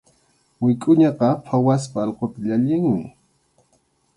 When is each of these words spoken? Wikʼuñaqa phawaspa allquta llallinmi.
Wikʼuñaqa 0.63 1.27
phawaspa 1.45 1.97
allquta 2.05 2.37
llallinmi. 2.43 3.01